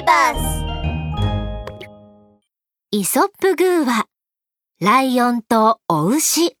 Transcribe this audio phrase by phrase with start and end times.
[0.00, 0.64] ビバス
[2.90, 4.06] イソップグーは、
[4.80, 6.56] ライオンとお牛。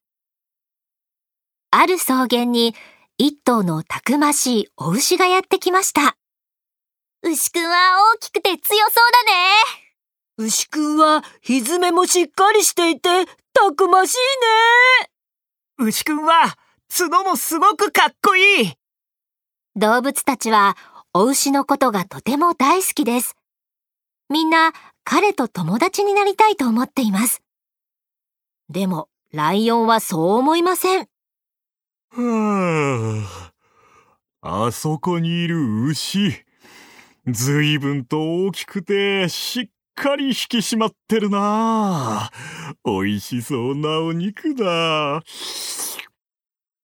[1.70, 2.74] ある草原に
[3.16, 6.18] 一頭のたくましいお牛がやってきました。
[7.22, 9.32] 牛くんは大きくて強そうだね
[10.36, 14.16] 牛くんはひずめもしっかりしていてたくましい
[15.78, 15.86] ね。
[15.86, 16.56] 牛くんは
[16.94, 18.72] 角もすごくかっこいい
[19.76, 20.76] 動物たちは
[21.12, 23.34] お牛のことがとても大好きです。
[24.28, 27.42] みんな彼と友達になりたいと思っています。
[28.68, 31.08] でも、ライオンはそう思いません。
[32.12, 33.24] は
[34.40, 36.44] あ、あそこにいる牛。
[37.26, 42.30] ずいぶんと大きくてしっかり引き締まってるな。
[42.84, 44.64] 美味しそうなお肉だ。
[44.66, 45.22] は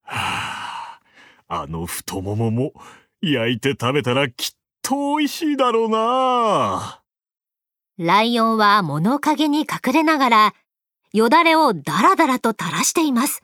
[0.03, 1.01] あ、
[1.47, 2.73] あの太ももも
[3.23, 7.03] 焼いて食べたらきっと美味しいだろうな。
[7.99, 10.55] ライオンは物陰に隠れながら、
[11.13, 13.43] よだれをダラダラと垂らしています。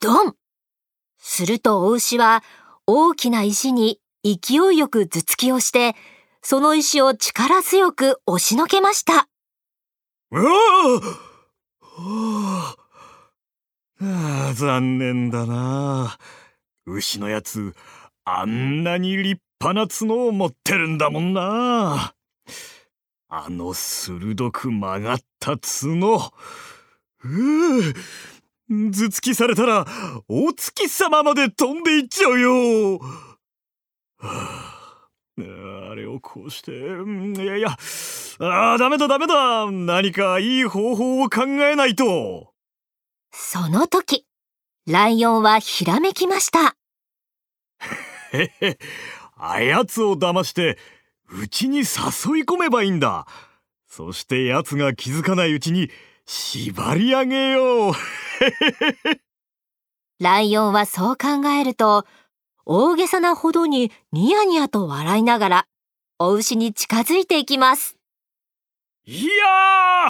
[0.00, 0.34] ドン
[1.18, 2.42] するとお牛は
[2.86, 5.94] 大きな石に勢いよく頭突きをして、
[6.42, 9.28] その石を力強く押しのけました。
[10.32, 10.50] うわ
[11.98, 12.76] あ
[14.00, 16.18] はあ残念だな。
[16.86, 17.74] 牛のやつ、
[18.32, 22.14] あんなに立派な角を持ってるんだもんな。
[23.28, 26.32] あの鋭く曲がった角。
[27.24, 27.94] うう
[28.68, 29.84] 頭突きされたら
[30.28, 32.98] お月様まで飛んでいっちゃうよ。
[32.98, 33.08] は
[34.22, 37.70] ああれをこうして、いやいや、
[38.38, 39.70] ああ、ダメだダメだ。
[39.70, 42.52] 何かいい方法を考えないと。
[43.32, 44.26] その時、
[44.86, 46.76] ライオンはひらめきました。
[48.32, 48.78] へへ、
[49.36, 50.78] あやつを騙して、
[51.28, 51.86] うちに誘い
[52.44, 53.26] 込めばいいんだ。
[53.86, 55.90] そして奴が気づかないうちに
[56.26, 57.92] 縛り上げよう。
[60.20, 62.06] ライオンはそう考えると、
[62.64, 65.66] 大げさなほどにニヤニヤと笑いながら、
[66.18, 67.96] お牛に近づいていきます。
[69.06, 69.30] いや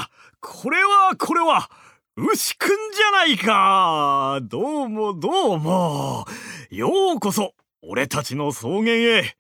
[0.00, 0.06] ー
[0.40, 1.70] これはこれは
[2.16, 6.26] 牛くんじゃないかどうもどうも
[6.70, 9.36] ようこそ俺たちの草原へ。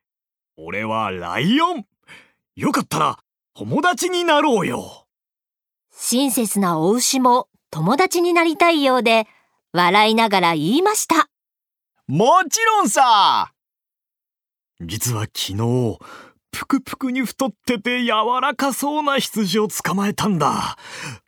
[0.56, 1.86] 俺はライオン。
[2.56, 3.18] よかったら
[3.54, 5.06] 友達になろうよ。
[5.92, 9.26] 親切なお牛も友達になりたいようで、
[9.72, 11.28] 笑いながら言いました。
[12.06, 13.52] もちろんさ。
[14.80, 15.98] 実は昨日
[16.50, 20.78] ぷくぷくに太ってて柔らかそうな羊を捕まえたんだ。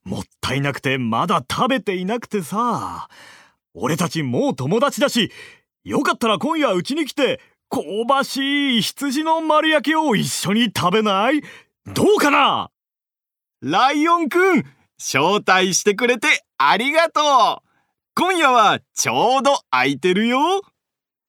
[0.04, 3.08] もったいなくてまだ食べていなくてさ。
[3.74, 5.30] 俺たちもう友達だし
[5.84, 11.42] よかったら今夜うちに来て香ばしい羊の丸焼きを一緒に食べない？
[11.92, 12.70] どうかな？
[13.60, 14.64] ライオンくん
[14.98, 16.28] 招待してくれて
[16.58, 17.68] ありがとう。
[18.14, 20.38] 今夜はちょうど空いてるよ。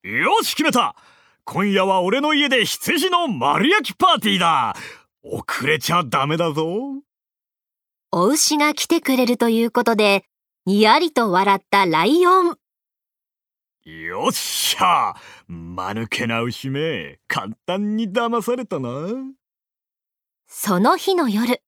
[0.04, 0.96] よし決めた。
[1.46, 4.76] 今夜は俺の家で羊の丸焼きパーティーだ。
[5.24, 6.66] 遅れちゃダメだぞ。
[8.12, 10.26] お牛が来てくれるということで、
[10.66, 12.58] にやりと笑ったライオン。
[13.86, 15.14] よっしゃ
[15.50, 18.90] 間抜けな牛め簡単に騙されたな
[20.48, 21.62] その日の夜、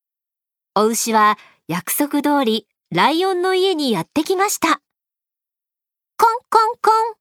[0.76, 1.38] お牛は
[1.68, 4.80] 約束通りライオンの家にやってきました。
[6.18, 7.16] コンコンコン。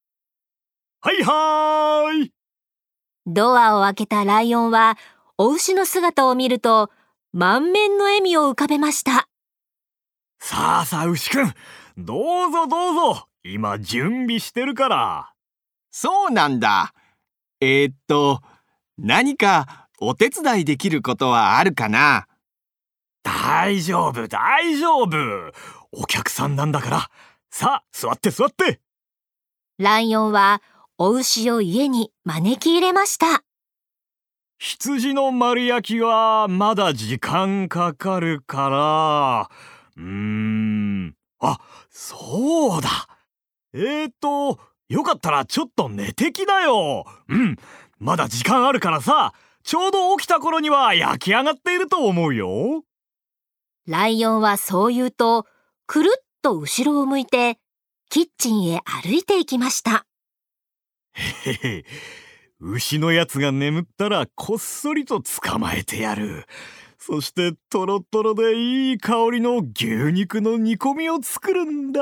[1.01, 2.33] はいはーい
[3.27, 4.97] ドアを開けたライオンは、
[5.39, 6.91] お牛の姿を見ると、
[7.33, 9.29] 満面の笑みを浮かべました。
[10.39, 11.55] さあさあ牛くん
[11.97, 15.33] どうぞどうぞ今準備してるから。
[15.91, 16.95] そうなんだ。
[17.61, 18.41] えー、っと
[18.97, 22.27] 何かお手伝いできることはあるかな？
[23.23, 25.17] 大丈夫大丈夫。
[25.93, 27.11] お客さんなんだから。
[27.51, 28.81] さあ座って座って。
[29.79, 30.63] ライオンは、
[30.97, 33.45] お牛を家に招き入れました。
[34.59, 39.51] 羊の丸焼きはまだ時間かかるから。
[39.97, 41.15] うーん。
[41.41, 41.59] あ
[41.91, 42.89] そうだ
[43.75, 47.05] えーとよかったらちょっと寝てきなよ。
[47.29, 47.57] うん。
[47.99, 49.35] まだ時間あるからさ
[49.65, 52.85] ちょうど起きた頃には焼き上がっていると思うよ。
[53.87, 55.47] ライオンはそう言うと、
[55.87, 57.59] くるっと後ろを向いて、
[58.11, 60.07] キッチンへ歩いていきました。
[61.13, 61.85] へへ
[62.61, 66.47] 牛のやつが眠ったらこっそりと捕まえてやる。
[66.99, 72.01] そしてトロトロでいい香りの牛肉の煮込みを作るんだ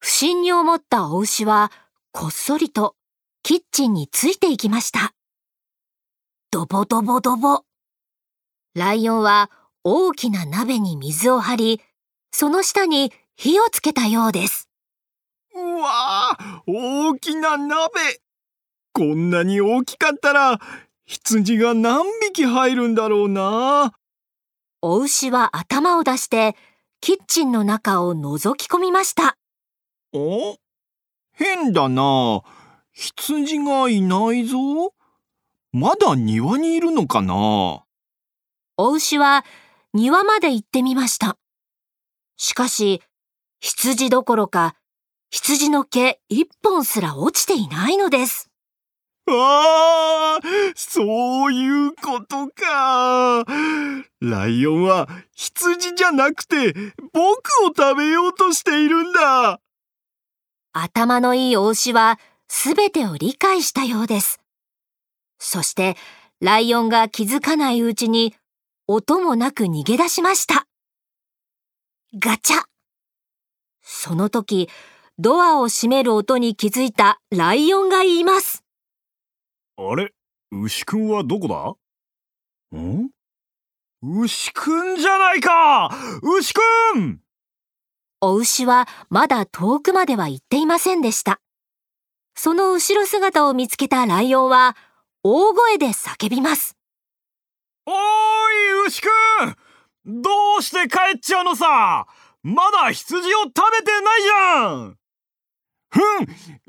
[0.00, 1.70] 不審に思ったお牛は、
[2.10, 2.96] こっそりと
[3.42, 5.12] キッチンについていきました。
[6.50, 7.64] ドボドボドボ。
[8.74, 9.50] ライオンは
[9.84, 11.80] 大きな鍋に水を張り、
[12.32, 14.70] その下に火をつけたようです。
[15.54, 18.20] うわあ、大きな鍋。
[18.94, 20.60] こんなに大きかったら、
[21.04, 23.92] 羊が何匹入るんだろうな。
[24.80, 26.56] お牛は頭を出して、
[27.02, 29.36] キッチンの中を覗き込みました。
[30.12, 30.56] お？
[31.32, 32.42] 変だな。
[32.92, 34.92] 羊がいないぞ。
[35.72, 37.84] まだ庭にいるのかな？
[38.76, 39.44] お牛は
[39.94, 41.36] 庭まで行ってみました。
[42.36, 43.02] しかし、
[43.60, 44.74] 羊どころか、
[45.30, 48.50] 羊の毛一本すら落ちていないのです。
[49.28, 53.44] ああ、そういうことか。
[54.20, 56.74] ライオンは羊じゃなくて
[57.12, 57.22] 僕
[57.64, 59.60] を食べようとしているんだ。
[60.72, 62.18] 頭のいいお牛は
[62.48, 64.40] すべてを理解したようです。
[65.38, 65.96] そして、
[66.40, 68.34] ライオンが気づかないうちに、
[68.86, 70.66] 音もなく逃げ出しました。
[72.18, 72.64] ガチャ
[73.82, 74.68] その時、
[75.18, 78.64] ドアを閉める音に気づいたライオンが言います。
[79.76, 80.12] あれ？
[80.50, 81.48] 牛くんはどこ
[82.72, 82.78] だ？
[82.78, 83.10] ん？
[84.02, 85.90] 牛くんじゃないか
[86.22, 86.60] 牛く
[86.96, 87.20] ん
[88.22, 91.40] お牛はまだ遠くまでは行っていませんでした。
[92.34, 94.76] その後ろ姿を見つけたライオンは、
[95.22, 96.76] 大声で叫びます。
[97.86, 99.06] おーい牛く
[100.06, 102.06] んどうして帰っちゃうのさ？
[102.42, 104.98] まだ羊を食べてないじゃん
[105.88, 105.98] ふ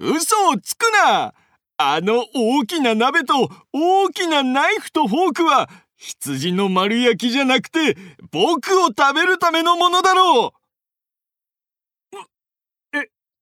[0.09, 1.33] ん、嘘をつくな。
[1.77, 7.97] あの大きな鍋と大きなナイフとフォークは羊の丸焼きじゃなくて
[8.31, 10.61] 僕を食べるためのものだろう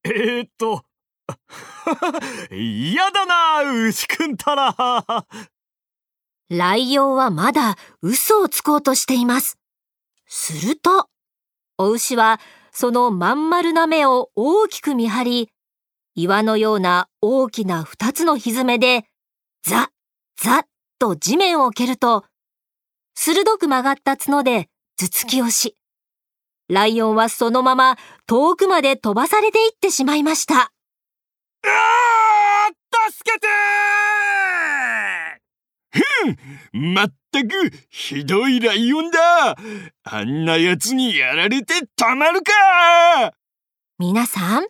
[0.04, 0.84] えー、っと
[2.52, 4.76] 嫌だな牛くんたら
[6.50, 9.60] ライオンはまだ嘘をつこうとしています。
[10.26, 11.08] すると、
[11.78, 12.40] お牛は
[12.72, 15.50] そのまん丸な目を大きく見張り、
[16.16, 19.06] 岩のような大きな二つの蹄で、
[19.64, 19.88] ザッ、
[20.42, 20.64] ザッ
[20.98, 22.26] と地面を蹴ると、
[23.14, 25.76] 鋭く曲がった角で頭突きをし、
[26.68, 27.98] ライオンはそのまま
[28.30, 30.56] 遠くまで飛ばされていってしまいました。
[30.62, 33.48] あー助けて
[36.72, 37.48] まったく
[37.90, 39.58] ひどいライオンだ
[40.04, 43.34] あんな奴にやられてたまるか
[43.98, 44.68] 皆さん、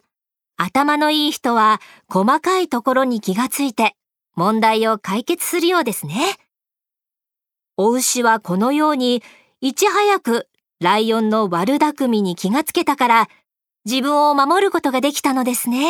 [0.55, 3.97] 頭のいい人は細かいところに気がついて
[4.37, 6.37] 問題を解決するようですね。
[7.75, 9.21] お牛はこのように
[9.59, 10.47] いち早く
[10.79, 13.27] ライオンの悪巧みに気がつけたから
[13.89, 15.87] 自分を守ることができたのですね。